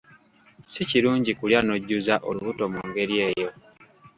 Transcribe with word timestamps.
Si 0.71 0.81
kirungi 0.89 1.31
kulya 1.39 1.59
n'ojjuza 1.63 2.15
olubuto 2.29 2.63
mu 2.73 2.81
ngeri 2.87 3.15
eyo. 3.29 3.49